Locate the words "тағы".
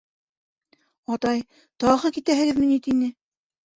1.85-2.13